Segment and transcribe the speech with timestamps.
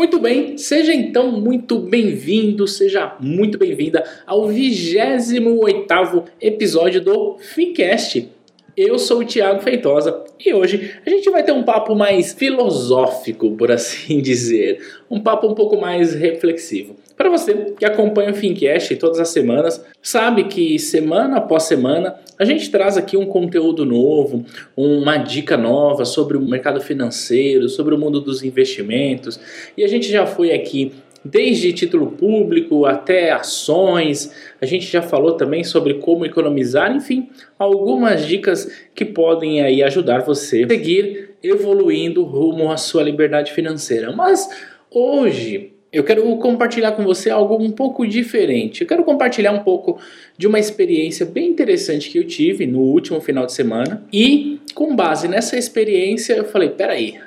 [0.00, 8.26] Muito bem, seja então muito bem-vindo, seja muito bem-vinda ao 28º episódio do Fincast.
[8.74, 13.50] Eu sou o Thiago Feitosa e hoje a gente vai ter um papo mais filosófico,
[13.50, 16.96] por assim dizer, um papo um pouco mais reflexivo.
[17.20, 22.46] Para você que acompanha o Fincast todas as semanas, sabe que semana após semana a
[22.46, 24.42] gente traz aqui um conteúdo novo,
[24.74, 29.38] uma dica nova sobre o mercado financeiro, sobre o mundo dos investimentos,
[29.76, 34.34] e a gente já foi aqui desde título público até ações.
[34.58, 40.22] A gente já falou também sobre como economizar, enfim, algumas dicas que podem aí ajudar
[40.22, 44.10] você a seguir evoluindo rumo à sua liberdade financeira.
[44.10, 44.48] Mas
[44.90, 48.82] hoje eu quero compartilhar com você algo um pouco diferente.
[48.82, 49.98] Eu quero compartilhar um pouco
[50.38, 54.04] de uma experiência bem interessante que eu tive no último final de semana.
[54.12, 57.18] E com base nessa experiência, eu falei: peraí,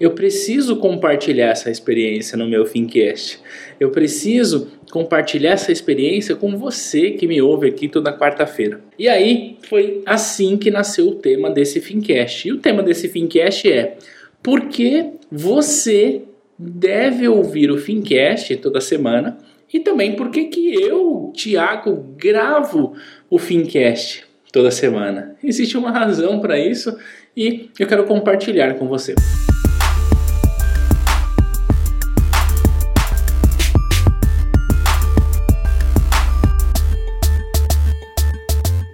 [0.00, 3.40] eu preciso compartilhar essa experiência no meu Fincast.
[3.80, 8.80] Eu preciso compartilhar essa experiência com você que me ouve aqui toda quarta-feira.
[8.96, 12.46] E aí foi assim que nasceu o tema desse Fincast.
[12.46, 13.96] E o tema desse Fincast é:
[14.40, 16.22] por que você
[16.62, 19.38] deve ouvir o Fincast toda semana
[19.72, 22.92] e também porque que eu, Tiago, gravo
[23.30, 25.36] o Fincast toda semana.
[25.42, 26.94] Existe uma razão para isso
[27.34, 29.14] e eu quero compartilhar com você.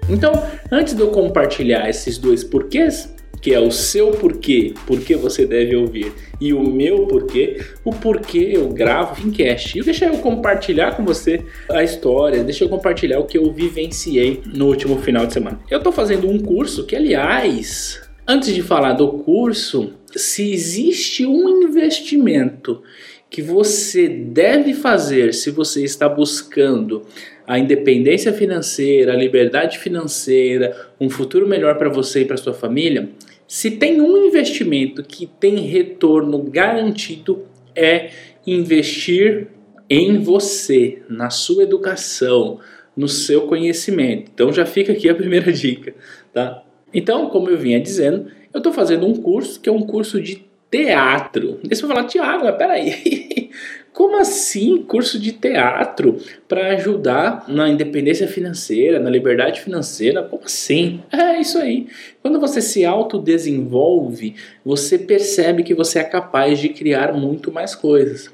[0.09, 0.33] Então,
[0.71, 3.16] antes de eu compartilhar esses dois porquês,
[3.47, 8.51] que é o seu porquê, porquê você deve ouvir, e o meu porquê, o porquê
[8.55, 9.79] eu gravo Fincast.
[9.79, 14.43] E deixa eu compartilhar com você a história, deixa eu compartilhar o que eu vivenciei
[14.53, 15.61] no último final de semana.
[15.71, 21.63] Eu estou fazendo um curso que, aliás, antes de falar do curso, se existe um
[21.63, 22.83] investimento
[23.31, 27.05] que você deve fazer se você está buscando
[27.47, 33.11] a independência financeira, a liberdade financeira, um futuro melhor para você e para sua família,
[33.47, 38.11] se tem um investimento que tem retorno garantido é
[38.47, 39.49] investir
[39.89, 42.59] em você, na sua educação,
[42.97, 44.31] no seu conhecimento.
[44.35, 45.95] Então já fica aqui a primeira dica,
[46.33, 46.63] tá?
[46.93, 50.47] Então, como eu vinha dizendo, eu estou fazendo um curso que é um curso de
[50.71, 51.61] teatro.
[51.63, 53.51] Deixa eu falar, Tiago, mas peraí,
[53.97, 60.23] como assim curso de teatro para ajudar na independência financeira, na liberdade financeira?
[60.23, 61.01] Como assim?
[61.11, 61.87] É isso aí.
[62.21, 68.31] Quando você se autodesenvolve, você percebe que você é capaz de criar muito mais coisas.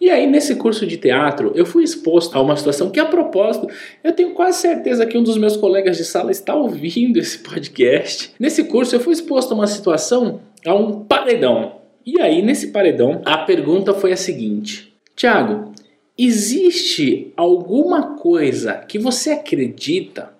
[0.00, 3.66] E aí, nesse curso de teatro, eu fui exposto a uma situação que, a propósito,
[4.04, 8.32] eu tenho quase certeza que um dos meus colegas de sala está ouvindo esse podcast.
[8.38, 11.80] Nesse curso, eu fui exposto a uma situação, a um paredão.
[12.06, 14.89] E aí, nesse paredão, a pergunta foi a seguinte:
[15.20, 15.74] Tiago,
[16.16, 20.32] existe alguma coisa que você acredita?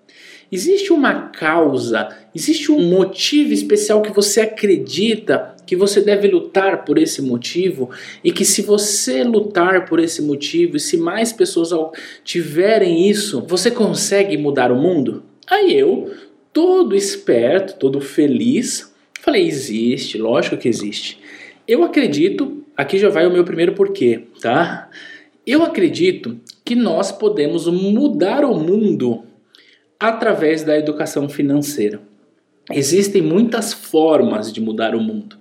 [0.51, 6.97] Existe uma causa, existe um motivo especial que você acredita que você deve lutar por
[6.97, 7.91] esse motivo
[8.25, 11.73] e que se você lutar por esse motivo e se mais pessoas
[12.25, 15.25] tiverem isso, você consegue mudar o mundo?
[15.47, 16.11] Aí eu,
[16.55, 18.91] todo esperto, todo feliz,
[19.21, 21.21] falei: existe, lógico que existe.
[21.71, 24.89] Eu acredito Aqui já vai o meu primeiro porquê, tá?
[25.47, 29.25] Eu acredito que nós podemos mudar o mundo
[29.99, 32.01] através da educação financeira.
[32.73, 35.37] Existem muitas formas de mudar o mundo.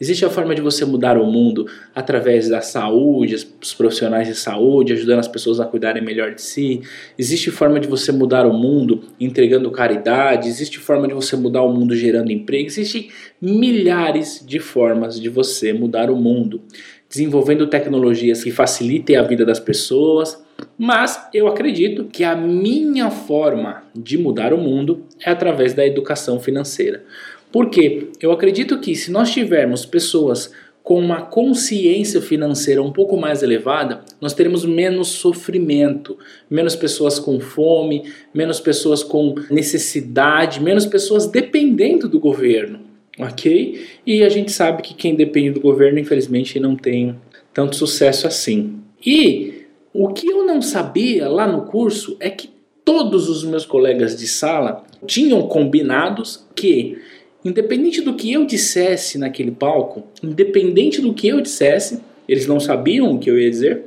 [0.00, 4.92] Existe a forma de você mudar o mundo através da saúde, os profissionais de saúde,
[4.92, 6.80] ajudando as pessoas a cuidarem melhor de si.
[7.18, 10.48] Existe forma de você mudar o mundo entregando caridade.
[10.48, 12.66] Existe forma de você mudar o mundo gerando emprego.
[12.66, 13.08] Existem
[13.40, 16.62] milhares de formas de você mudar o mundo,
[17.08, 20.42] desenvolvendo tecnologias que facilitem a vida das pessoas.
[20.78, 26.40] Mas eu acredito que a minha forma de mudar o mundo é através da educação
[26.40, 27.04] financeira.
[27.52, 30.50] Porque eu acredito que se nós tivermos pessoas
[30.82, 36.18] com uma consciência financeira um pouco mais elevada, nós teremos menos sofrimento,
[36.50, 38.04] menos pessoas com fome,
[38.34, 42.80] menos pessoas com necessidade, menos pessoas dependendo do governo,
[43.18, 43.80] ok?
[44.04, 47.14] E a gente sabe que quem depende do governo, infelizmente, não tem
[47.54, 48.80] tanto sucesso assim.
[49.04, 52.50] E o que eu não sabia lá no curso é que
[52.84, 56.98] todos os meus colegas de sala tinham combinados que
[57.44, 63.12] Independente do que eu dissesse naquele palco, independente do que eu dissesse, eles não sabiam
[63.12, 63.82] o que eu ia dizer,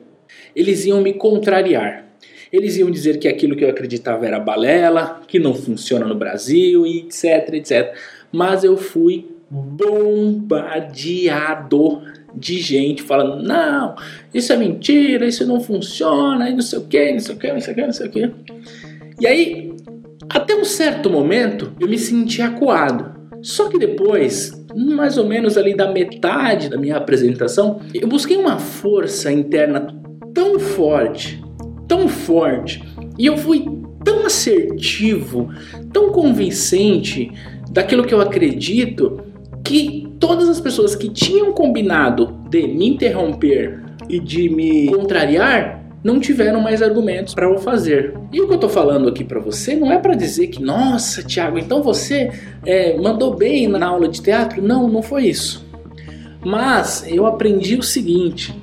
[0.56, 2.06] eles iam me contrariar.
[2.52, 6.86] Eles iam dizer que aquilo que eu acreditava era balela, que não funciona no Brasil,
[6.86, 7.94] etc, etc.
[8.32, 11.22] Mas eu fui bombardeado
[12.36, 13.96] de gente falando: não,
[14.34, 17.52] isso é mentira, isso não funciona, e não sei o que, não sei o que,
[17.52, 18.32] não sei o que, não sei o que.
[19.20, 19.74] E aí,
[20.30, 23.15] até um certo momento, eu me senti acuado.
[23.46, 28.58] Só que depois, mais ou menos ali da metade da minha apresentação, eu busquei uma
[28.58, 29.86] força interna
[30.34, 31.40] tão forte,
[31.88, 32.84] tão forte,
[33.20, 33.64] e eu fui
[34.04, 35.48] tão assertivo,
[35.94, 37.32] tão convincente
[37.70, 39.22] daquilo que eu acredito,
[39.64, 46.20] que todas as pessoas que tinham combinado de me interromper e de me contrariar não
[46.20, 48.14] tiveram mais argumentos para o fazer.
[48.32, 51.24] E o que eu estou falando aqui para você não é para dizer que, nossa,
[51.24, 52.32] Tiago, então você
[52.64, 54.62] é, mandou bem na aula de teatro?
[54.62, 55.66] Não, não foi isso.
[56.46, 58.54] Mas eu aprendi o seguinte: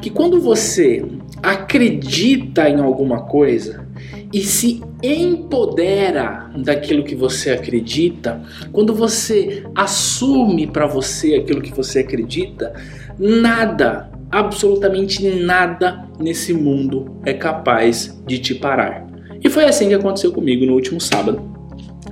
[0.00, 1.04] que quando você
[1.42, 3.84] acredita em alguma coisa
[4.32, 8.40] e se empodera daquilo que você acredita,
[8.70, 12.72] quando você assume para você aquilo que você acredita,
[13.18, 19.06] nada absolutamente nada nesse mundo é capaz de te parar.
[19.42, 21.42] E foi assim que aconteceu comigo no último sábado.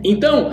[0.03, 0.50] Então,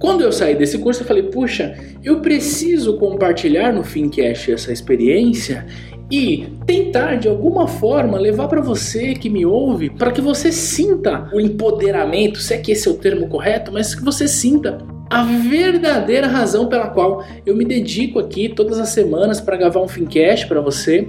[0.00, 5.66] quando eu saí desse curso, eu falei: puxa, eu preciso compartilhar no Fincast essa experiência
[6.10, 11.30] e tentar de alguma forma levar para você que me ouve, para que você sinta
[11.32, 14.78] o empoderamento, se é que esse é o termo correto, mas que você sinta
[15.10, 19.88] a verdadeira razão pela qual eu me dedico aqui todas as semanas para gravar um
[19.88, 21.08] Fincast para você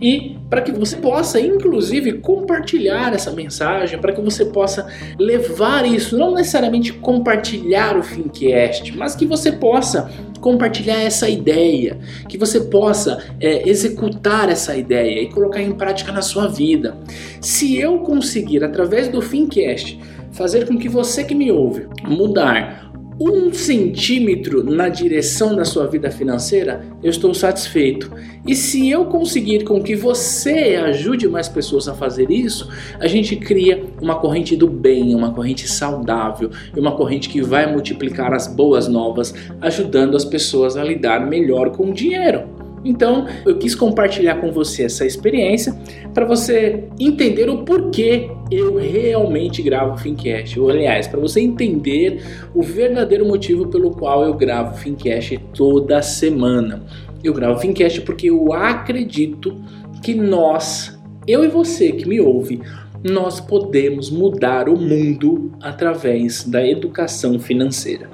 [0.00, 4.86] e para que você possa, inclusive, compartilhar essa mensagem, para que você possa
[5.18, 10.10] levar isso, não necessariamente compartilhar o Fincast, mas que você possa
[10.40, 11.98] compartilhar essa ideia,
[12.28, 16.96] que você possa é, executar essa ideia e colocar em prática na sua vida.
[17.40, 19.98] Se eu conseguir, através do Fincast,
[20.30, 22.87] fazer com que você que me ouve mudar
[23.20, 28.10] um centímetro na direção da sua vida financeira, eu estou satisfeito.
[28.46, 32.68] E se eu conseguir com que você ajude mais pessoas a fazer isso,
[33.00, 38.32] a gente cria uma corrente do bem, uma corrente saudável uma corrente que vai multiplicar
[38.32, 42.57] as boas novas, ajudando as pessoas a lidar melhor com o dinheiro.
[42.84, 45.74] Então, eu quis compartilhar com você essa experiência
[46.14, 50.58] para você entender o porquê eu realmente gravo o Fincast.
[50.58, 52.22] Ou, aliás, para você entender
[52.54, 56.82] o verdadeiro motivo pelo qual eu gravo o Fincast toda semana.
[57.22, 59.60] Eu gravo o Fincast porque eu acredito
[60.02, 62.60] que nós, eu e você que me ouve,
[63.02, 68.08] nós podemos mudar o mundo através da educação financeira.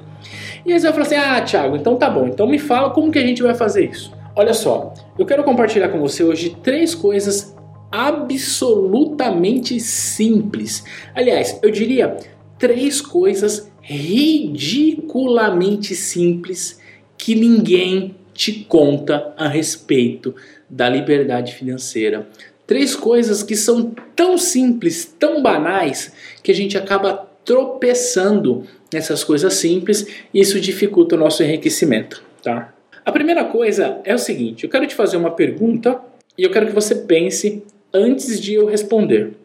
[0.65, 3.11] E aí você vai falar assim: ah, Thiago, então tá bom, então me fala como
[3.11, 4.11] que a gente vai fazer isso.
[4.37, 7.55] Olha só, eu quero compartilhar com você hoje três coisas
[7.89, 10.83] absolutamente simples.
[11.13, 12.17] Aliás, eu diria
[12.59, 16.81] três coisas ridiculamente simples
[17.17, 20.35] que ninguém te conta a respeito
[20.69, 22.27] da liberdade financeira.
[22.67, 26.11] Três coisas que são tão simples, tão banais,
[26.43, 32.74] que a gente acaba tropeçando nessas coisas simples e isso dificulta o nosso enriquecimento, tá?
[33.05, 36.01] A primeira coisa é o seguinte: eu quero te fazer uma pergunta
[36.35, 37.63] e eu quero que você pense
[37.93, 39.35] antes de eu responder.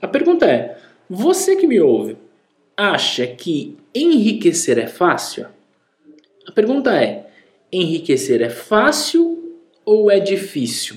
[0.00, 0.78] A pergunta é:
[1.08, 2.16] você que me ouve
[2.74, 5.46] acha que enriquecer é fácil?
[6.48, 7.26] A pergunta é:
[7.70, 10.96] enriquecer é fácil ou é difícil?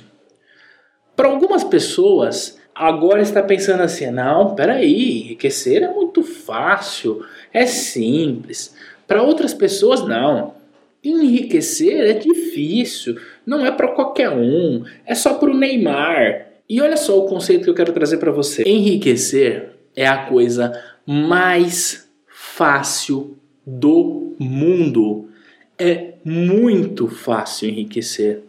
[1.17, 8.73] Para algumas pessoas, agora está pensando assim: não, peraí, enriquecer é muito fácil, é simples.
[9.06, 10.62] Para outras pessoas, não
[11.04, 16.48] enriquecer é difícil, não é para qualquer um, é só para o Neymar.
[16.69, 18.64] E olha só o conceito que eu quero trazer para você.
[18.66, 20.72] Enriquecer é a coisa
[21.06, 25.30] mais fácil do mundo.
[25.78, 28.44] É muito fácil enriquecer.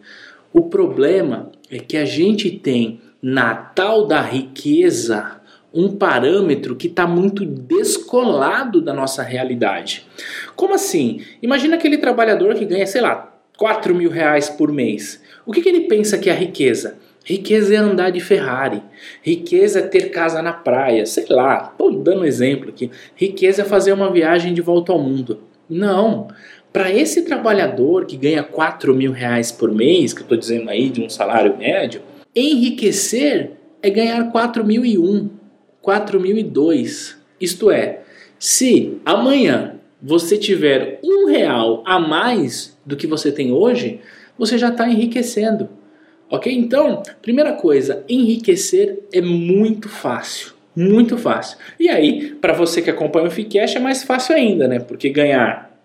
[0.53, 5.41] O problema é que a gente tem na tal da riqueza
[5.73, 10.05] um parâmetro que está muito descolado da nossa realidade.
[10.55, 11.21] Como assim?
[11.41, 15.21] Imagina aquele trabalhador que ganha, sei lá, 4 mil reais por mês.
[15.45, 16.97] O que, que ele pensa que é riqueza?
[17.23, 18.83] Riqueza é andar de Ferrari.
[19.23, 21.05] Riqueza é ter casa na praia.
[21.05, 22.91] Sei lá, estou dando um exemplo aqui.
[23.15, 25.41] Riqueza é fazer uma viagem de volta ao mundo.
[25.67, 26.27] Não.
[26.71, 30.89] Para esse trabalhador que ganha 4 mil reais por mês, que eu estou dizendo aí
[30.89, 32.01] de um salário médio,
[32.35, 35.29] enriquecer é ganhar 4 mil e um.
[35.81, 37.17] 4002.
[37.39, 38.01] Isto é,
[38.37, 39.74] se amanhã
[40.05, 43.99] você tiver um real a mais do que você tem hoje,
[44.37, 45.67] você já está enriquecendo.
[46.29, 46.53] Ok?
[46.53, 50.53] Então, primeira coisa, enriquecer é muito fácil.
[50.75, 51.57] Muito fácil.
[51.79, 54.77] E aí, para você que acompanha o Ficash, é mais fácil ainda, né?
[54.77, 55.75] Porque ganhar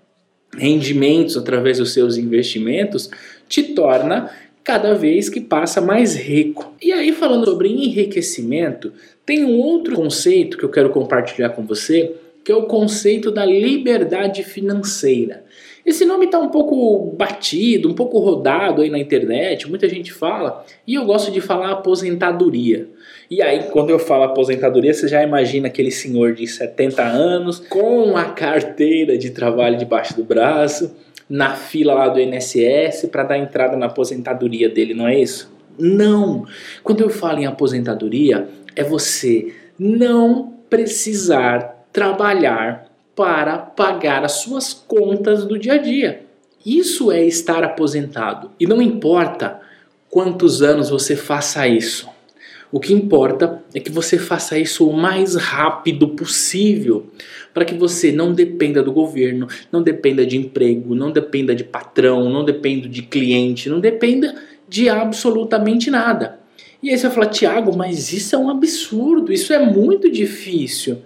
[0.55, 3.09] rendimentos através dos seus investimentos
[3.49, 4.31] te torna
[4.63, 6.75] cada vez que passa mais rico.
[6.83, 8.93] E aí, falando sobre enriquecimento,
[9.25, 12.15] tem um outro conceito que eu quero compartilhar com você,
[12.51, 15.45] que é o conceito da liberdade financeira.
[15.87, 20.65] Esse nome está um pouco batido, um pouco rodado aí na internet, muita gente fala,
[20.85, 22.89] e eu gosto de falar aposentadoria.
[23.31, 28.17] E aí, quando eu falo aposentadoria, você já imagina aquele senhor de 70 anos com
[28.17, 30.93] a carteira de trabalho debaixo do braço,
[31.29, 35.55] na fila lá do INSS para dar entrada na aposentadoria dele, não é isso?
[35.79, 36.45] Não!
[36.83, 45.45] Quando eu falo em aposentadoria, é você não precisar trabalhar para pagar as suas contas
[45.45, 46.23] do dia a dia.
[46.65, 48.51] Isso é estar aposentado.
[48.59, 49.61] E não importa
[50.09, 52.09] quantos anos você faça isso.
[52.73, 57.11] O que importa é que você faça isso o mais rápido possível,
[57.53, 62.31] para que você não dependa do governo, não dependa de emprego, não dependa de patrão,
[62.31, 64.37] não dependa de cliente, não dependa
[64.69, 66.39] de absolutamente nada.
[66.81, 70.99] E aí você vai falar, Tiago, mas isso é um absurdo, isso é muito difícil.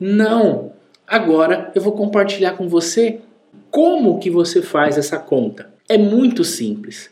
[0.00, 0.72] Não,
[1.08, 3.20] Agora eu vou compartilhar com você
[3.70, 5.72] como que você faz essa conta.
[5.88, 7.08] É muito simples.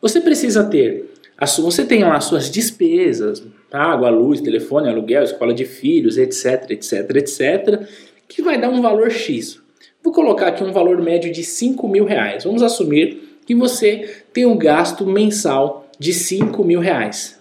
[0.00, 1.10] Você precisa ter,
[1.58, 7.16] você tem lá as suas despesas, água, luz, telefone, aluguel, escola de filhos, etc, etc,
[7.16, 7.88] etc,
[8.28, 9.60] que vai dar um valor X.
[10.04, 12.44] Vou colocar aqui um valor médio de 5 mil reais.
[12.44, 17.40] Vamos assumir que você tem um gasto mensal de 5 mil reais.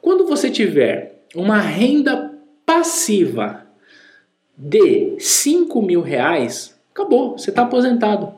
[0.00, 2.32] Quando você tiver uma renda
[2.64, 3.71] passiva
[4.64, 8.32] de 5 mil reais, acabou, você está aposentado.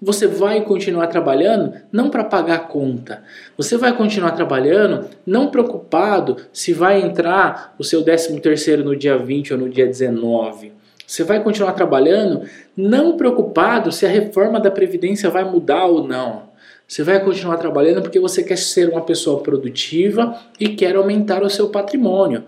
[0.00, 3.22] Você vai continuar trabalhando não para pagar a conta.
[3.56, 9.18] Você vai continuar trabalhando não preocupado se vai entrar o seu 13 terceiro no dia
[9.18, 10.72] 20 ou no dia 19.
[11.06, 16.48] Você vai continuar trabalhando não preocupado se a reforma da Previdência vai mudar ou não.
[16.86, 21.50] Você vai continuar trabalhando porque você quer ser uma pessoa produtiva e quer aumentar o
[21.50, 22.44] seu patrimônio.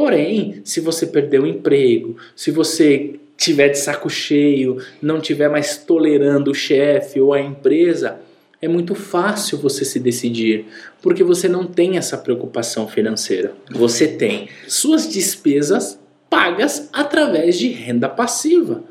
[0.00, 5.76] Porém, se você perder o emprego, se você tiver de saco cheio, não tiver mais
[5.76, 8.18] tolerando o chefe ou a empresa,
[8.62, 10.64] é muito fácil você se decidir,
[11.02, 13.52] porque você não tem essa preocupação financeira.
[13.70, 18.82] Você tem suas despesas pagas através de renda passiva.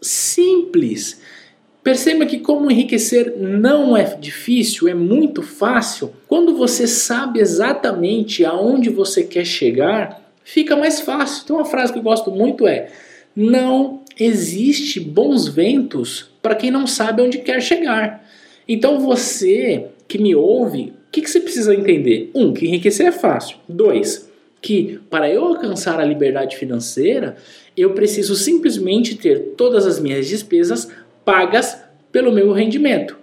[0.00, 1.20] Simples.
[1.82, 6.12] Perceba que como enriquecer não é difícil, é muito fácil.
[6.28, 11.42] Quando você sabe exatamente aonde você quer chegar, fica mais fácil.
[11.44, 12.88] Então, uma frase que eu gosto muito é:
[13.34, 18.24] Não existe bons ventos para quem não sabe onde quer chegar.
[18.66, 22.30] Então, você que me ouve, o que, que você precisa entender?
[22.32, 23.56] Um, que enriquecer é fácil.
[23.68, 24.30] Dois,
[24.62, 27.36] que para eu alcançar a liberdade financeira,
[27.76, 30.88] eu preciso simplesmente ter todas as minhas despesas
[31.24, 31.76] pagas
[32.12, 33.18] pelo meu rendimento.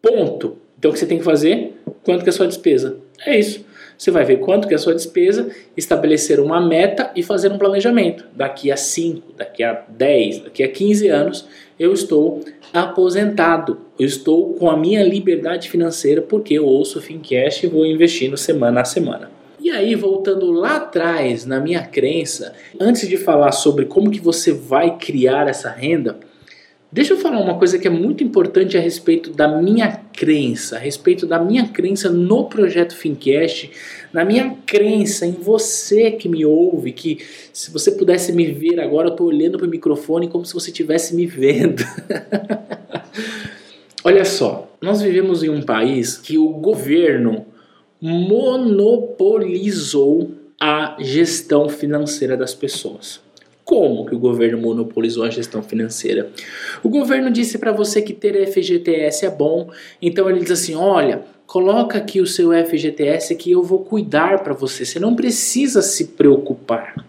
[0.00, 0.56] Ponto.
[0.78, 1.74] Então o que você tem que fazer?
[2.04, 2.98] Quanto que é a sua despesa?
[3.26, 3.64] É isso.
[3.98, 7.58] Você vai ver quanto que é a sua despesa, estabelecer uma meta e fazer um
[7.58, 8.24] planejamento.
[8.32, 12.40] Daqui a 5, daqui a 10, daqui a 15 anos, eu estou
[12.72, 13.78] aposentado.
[13.98, 18.36] Eu estou com a minha liberdade financeira porque eu ouço o Fincast e vou investindo
[18.36, 19.32] semana a semana.
[19.60, 24.52] E aí, voltando lá atrás na minha crença, antes de falar sobre como que você
[24.52, 26.20] vai criar essa renda,
[26.90, 30.78] Deixa eu falar uma coisa que é muito importante a respeito da minha crença, a
[30.78, 33.70] respeito da minha crença no projeto Fincast,
[34.10, 37.18] na minha crença em você que me ouve, que
[37.52, 40.70] se você pudesse me ver agora, eu estou olhando para o microfone como se você
[40.70, 41.84] estivesse me vendo.
[44.02, 47.44] Olha só, nós vivemos em um país que o governo
[48.00, 53.27] monopolizou a gestão financeira das pessoas.
[53.68, 56.30] Como que o governo monopolizou a gestão financeira?
[56.82, 59.70] O governo disse para você que ter FGTS é bom,
[60.00, 64.54] então ele diz assim: olha, coloca aqui o seu FGTS que eu vou cuidar para
[64.54, 67.04] você, você não precisa se preocupar.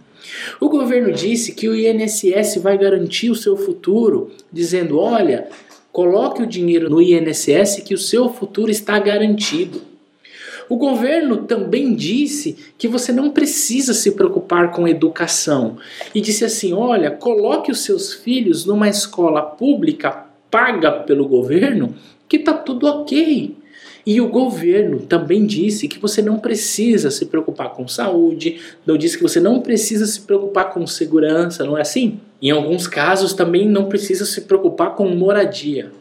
[0.59, 5.47] O governo disse que o INSS vai garantir o seu futuro, dizendo: olha,
[5.93, 9.81] coloque o dinheiro no INSS que o seu futuro está garantido.
[10.69, 15.77] O governo também disse que você não precisa se preocupar com educação
[16.13, 21.95] e disse assim: olha, coloque os seus filhos numa escola pública paga pelo governo,
[22.27, 23.57] que está tudo ok.
[24.05, 29.17] E o governo também disse que você não precisa se preocupar com saúde, não disse
[29.17, 32.19] que você não precisa se preocupar com segurança, não é assim?
[32.41, 35.91] Em alguns casos também não precisa se preocupar com moradia.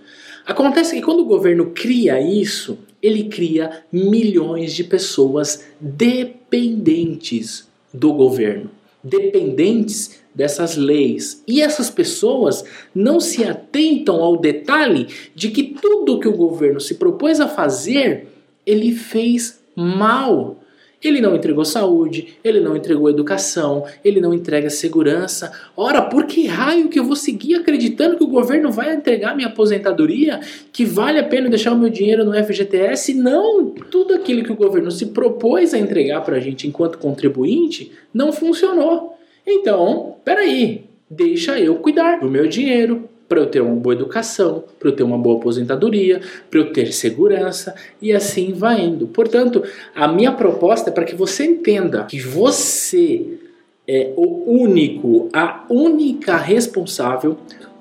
[0.46, 8.70] Acontece que quando o governo cria isso, ele cria milhões de pessoas dependentes do governo,
[9.02, 11.42] dependentes dessas leis.
[11.46, 12.64] E essas pessoas
[12.94, 18.28] não se atentam ao detalhe de que tudo que o governo se propôs a fazer,
[18.66, 20.57] ele fez mal.
[21.02, 25.52] Ele não entregou saúde, ele não entregou educação, ele não entrega segurança.
[25.76, 29.46] Ora, por que raio que eu vou seguir acreditando que o governo vai entregar minha
[29.46, 30.40] aposentadoria?
[30.72, 33.14] Que vale a pena deixar o meu dinheiro no FGTS?
[33.14, 33.66] Não!
[33.70, 38.32] Tudo aquilo que o governo se propôs a entregar para a gente enquanto contribuinte não
[38.32, 39.16] funcionou.
[39.46, 44.88] Então, peraí, deixa eu cuidar do meu dinheiro, para eu ter uma boa educação, para
[44.88, 46.20] eu ter uma boa aposentadoria,
[46.50, 49.06] para eu ter segurança e assim vai indo.
[49.08, 49.62] Portanto,
[49.94, 53.38] a minha proposta é para que você entenda que você
[53.86, 57.36] é o único, a única responsável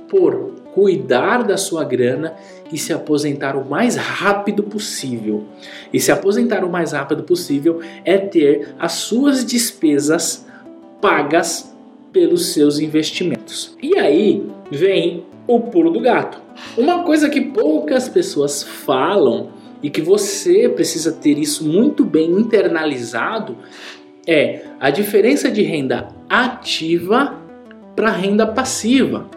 [0.10, 2.34] por cuidar da sua grana
[2.72, 5.44] e se aposentar o mais rápido possível.
[5.92, 10.46] E se aposentar o mais rápido possível é ter as suas despesas
[11.02, 11.74] pagas
[12.12, 13.76] pelos seus investimentos.
[13.82, 16.40] E aí vem o pulo do gato.
[16.78, 19.50] Uma coisa que poucas pessoas falam
[19.82, 23.58] e que você precisa ter isso muito bem internalizado
[24.26, 27.40] é a diferença de renda ativa
[27.96, 29.30] para renda passiva.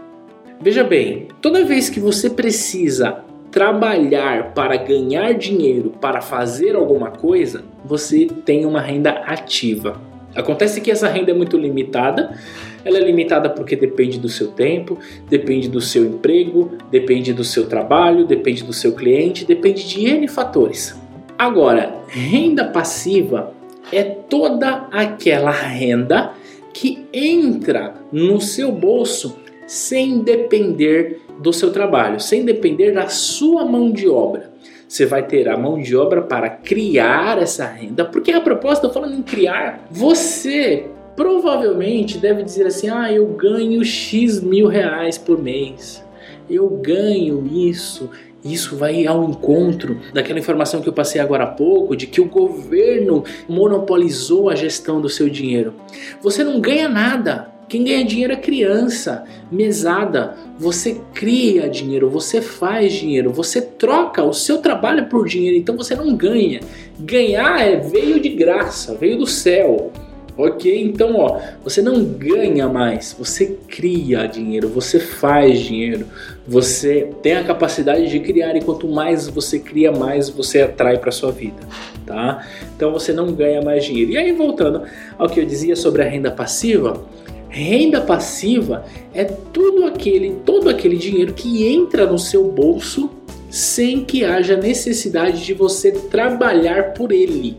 [0.61, 7.65] Veja bem, toda vez que você precisa trabalhar para ganhar dinheiro, para fazer alguma coisa,
[7.85, 10.01] você tem uma renda ativa.
[10.35, 12.37] Acontece que essa renda é muito limitada.
[12.85, 17.67] Ela é limitada porque depende do seu tempo, depende do seu emprego, depende do seu
[17.67, 20.99] trabalho, depende do seu cliente, depende de N fatores.
[21.37, 23.53] Agora, renda passiva
[23.93, 26.33] é toda aquela renda
[26.73, 33.91] que entra no seu bolso sem depender do seu trabalho, sem depender da sua mão
[33.91, 34.50] de obra.
[34.91, 39.15] Você vai ter a mão de obra para criar essa renda, porque a proposta, falando
[39.15, 46.05] em criar, você provavelmente deve dizer assim: ah, eu ganho X mil reais por mês,
[46.51, 48.11] eu ganho isso.
[48.45, 52.25] Isso vai ao encontro daquela informação que eu passei agora há pouco, de que o
[52.25, 55.75] governo monopolizou a gestão do seu dinheiro.
[56.23, 60.35] Você não ganha nada, quem ganha dinheiro é criança, mesada.
[60.59, 65.95] Você cria dinheiro, você faz dinheiro, você troca o seu trabalho por dinheiro, então você
[65.95, 66.59] não ganha.
[66.99, 69.93] Ganhar é veio de graça, veio do céu.
[70.37, 70.83] Ok?
[70.83, 76.07] Então, ó, você não ganha mais, você cria dinheiro, você faz dinheiro,
[76.49, 81.13] você tem a capacidade de criar e quanto mais você cria, mais você atrai para
[81.13, 81.61] sua vida,
[82.07, 82.45] tá?
[82.75, 84.13] Então você não ganha mais dinheiro.
[84.13, 84.83] E aí voltando
[85.19, 87.05] ao que eu dizia sobre a renda passiva,
[87.51, 93.11] Renda passiva é tudo aquele, todo aquele dinheiro que entra no seu bolso
[93.51, 97.57] sem que haja necessidade de você trabalhar por ele.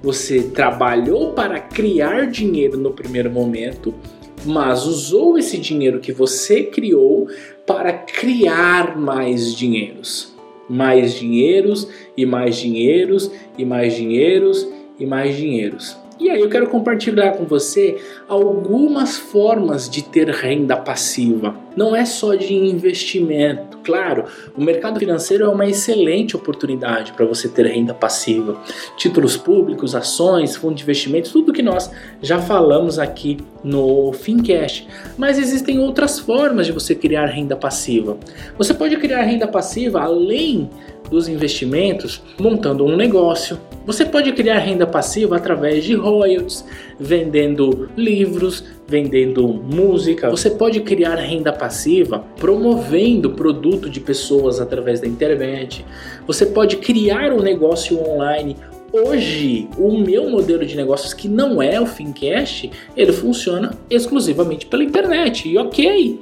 [0.00, 3.92] Você trabalhou para criar dinheiro no primeiro momento,
[4.44, 7.26] mas usou esse dinheiro que você criou
[7.66, 10.32] para criar mais dinheiros.
[10.68, 14.68] Mais dinheiros e mais dinheiros e mais dinheiros
[15.00, 16.05] e mais dinheiros.
[16.18, 21.54] E aí eu quero compartilhar com você algumas formas de ter renda passiva.
[21.76, 23.76] Não é só de investimento.
[23.84, 24.24] Claro,
[24.56, 28.56] o mercado financeiro é uma excelente oportunidade para você ter renda passiva.
[28.96, 31.90] Títulos públicos, ações, fundos de investimentos, tudo que nós
[32.22, 34.88] já falamos aqui no Fincast.
[35.18, 38.16] Mas existem outras formas de você criar renda passiva.
[38.56, 40.70] Você pode criar renda passiva além
[41.10, 43.58] dos investimentos montando um negócio.
[43.84, 46.64] Você pode criar renda passiva através de royalties,
[46.98, 50.28] vendendo livros, vendendo música.
[50.30, 55.84] Você pode criar renda passiva promovendo produto de pessoas através da internet.
[56.26, 58.56] Você pode criar um negócio online
[58.92, 64.82] Hoje, o meu modelo de negócios, que não é o Fincast, ele funciona exclusivamente pela
[64.82, 65.48] internet.
[65.48, 66.18] E ok,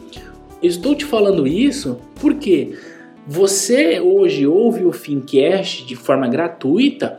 [0.63, 2.75] estou te falando isso porque
[3.27, 7.19] você hoje ouve o Fincast de forma gratuita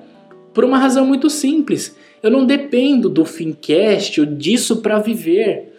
[0.54, 1.98] por uma razão muito simples.
[2.22, 5.74] Eu não dependo do Fincast ou disso para viver.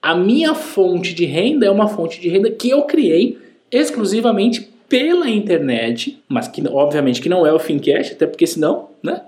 [0.00, 3.38] A minha fonte de renda é uma fonte de renda que eu criei
[3.70, 9.22] exclusivamente pela internet, mas que obviamente que não é o Fincast, até porque senão, né?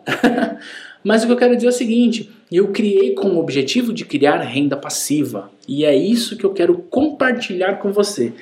[1.02, 4.04] mas o que eu quero dizer é o seguinte, eu criei com o objetivo de
[4.04, 5.50] criar renda passiva.
[5.66, 8.32] E é isso que eu quero compartilhar com você.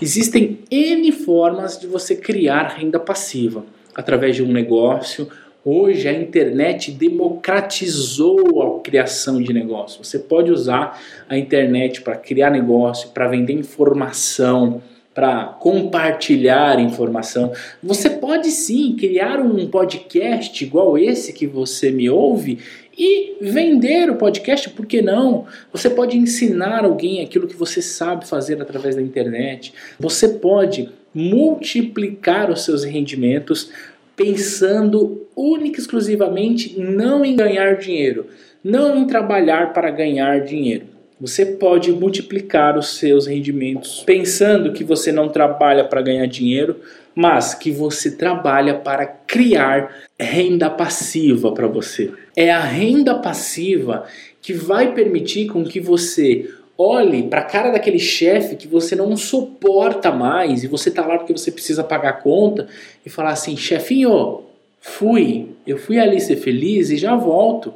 [0.00, 5.28] Existem N formas de você criar renda passiva através de um negócio.
[5.64, 10.04] Hoje a internet democratizou a criação de negócio.
[10.04, 14.80] Você pode usar a internet para criar negócio, para vender informação,
[15.16, 17.50] para compartilhar informação.
[17.82, 22.58] Você pode sim criar um podcast igual esse que você me ouve
[22.98, 25.46] e vender o podcast, por que não?
[25.72, 29.72] Você pode ensinar alguém aquilo que você sabe fazer através da internet.
[29.98, 33.70] Você pode multiplicar os seus rendimentos
[34.14, 38.26] pensando única e exclusivamente não em ganhar dinheiro,
[38.62, 40.95] não em trabalhar para ganhar dinheiro.
[41.18, 46.76] Você pode multiplicar os seus rendimentos pensando que você não trabalha para ganhar dinheiro,
[47.14, 52.12] mas que você trabalha para criar renda passiva para você.
[52.36, 54.04] É a renda passiva
[54.42, 59.16] que vai permitir com que você olhe para a cara daquele chefe que você não
[59.16, 62.68] suporta mais e você tá lá porque você precisa pagar a conta
[63.06, 64.42] e falar assim: "Chefinho,
[64.82, 67.72] fui, eu fui ali ser feliz e já volto".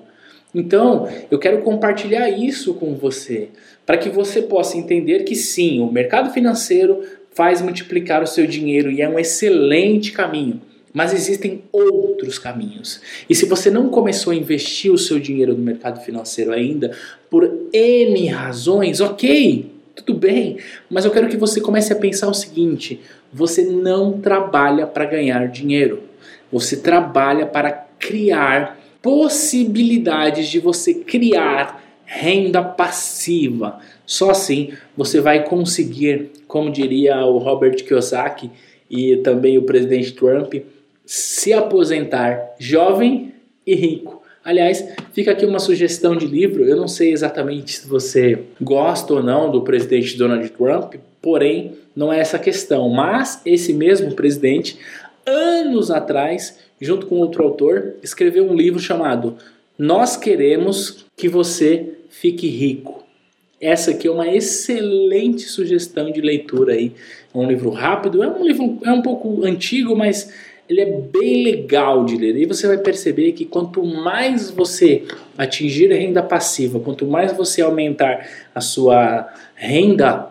[0.54, 3.48] Então, eu quero compartilhar isso com você,
[3.86, 8.90] para que você possa entender que sim, o mercado financeiro faz multiplicar o seu dinheiro
[8.90, 10.60] e é um excelente caminho.
[10.92, 13.00] Mas existem outros caminhos.
[13.28, 16.90] E se você não começou a investir o seu dinheiro no mercado financeiro ainda,
[17.30, 20.58] por N razões, ok, tudo bem.
[20.90, 23.00] Mas eu quero que você comece a pensar o seguinte:
[23.32, 26.02] você não trabalha para ganhar dinheiro.
[26.50, 33.78] Você trabalha para criar possibilidades de você criar renda passiva.
[34.04, 38.50] Só assim você vai conseguir, como diria o Robert Kiyosaki
[38.90, 40.54] e também o presidente Trump,
[41.06, 43.32] se aposentar jovem
[43.66, 44.20] e rico.
[44.44, 46.64] Aliás, fica aqui uma sugestão de livro.
[46.64, 52.12] Eu não sei exatamente se você gosta ou não do presidente Donald Trump, porém, não
[52.12, 52.88] é essa a questão.
[52.88, 54.78] Mas esse mesmo presidente,
[55.26, 59.36] anos atrás, junto com outro autor, escreveu um livro chamado
[59.78, 63.04] Nós Queremos que Você Fique Rico.
[63.60, 66.92] Essa aqui é uma excelente sugestão de leitura aí.
[67.34, 70.32] É um livro rápido, é um livro é um pouco antigo, mas
[70.66, 72.36] ele é bem legal de ler.
[72.36, 75.02] E você vai perceber que quanto mais você
[75.36, 80.30] atingir a renda passiva, quanto mais você aumentar a sua renda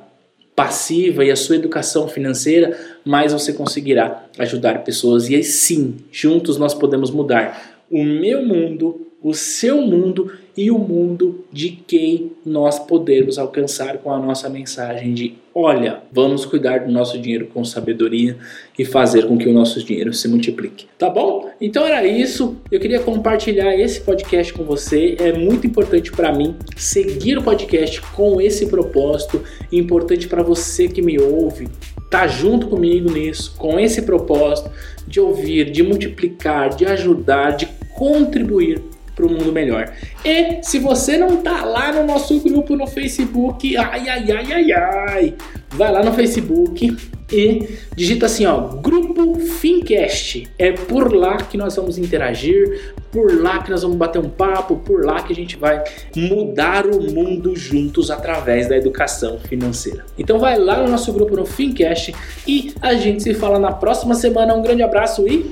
[0.60, 5.30] passiva e a sua educação financeira, mais você conseguirá ajudar pessoas.
[5.30, 10.78] E aí sim, juntos nós podemos mudar o meu mundo, o seu mundo e o
[10.78, 16.92] mundo de quem nós podemos alcançar com a nossa mensagem de olha, vamos cuidar do
[16.92, 18.36] nosso dinheiro com sabedoria
[18.78, 20.86] e fazer com que o nosso dinheiro se multiplique.
[20.98, 21.50] Tá bom?
[21.62, 22.58] Então era isso.
[22.70, 25.16] Eu queria compartilhar esse podcast com você.
[25.18, 29.42] É muito importante para mim seguir o podcast com esse propósito,
[29.72, 31.70] importante para você que me ouve
[32.10, 34.72] tá junto comigo nisso, com esse propósito
[35.08, 38.82] de ouvir, de multiplicar, de ajudar, de contribuir
[39.20, 39.92] para um mundo melhor.
[40.24, 44.72] E se você não tá lá no nosso grupo no Facebook, ai ai ai ai
[44.72, 45.34] ai,
[45.72, 46.98] vai lá no Facebook
[47.32, 50.48] e digita assim, ó, Grupo Fincast.
[50.58, 54.78] É por lá que nós vamos interagir, por lá que nós vamos bater um papo,
[54.78, 55.84] por lá que a gente vai
[56.16, 60.06] mudar o mundo juntos através da educação financeira.
[60.18, 62.16] Então vai lá no nosso grupo no Fincast
[62.48, 64.56] e a gente se fala na próxima semana.
[64.56, 65.52] Um grande abraço e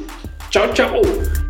[0.50, 1.47] tchau, tchau!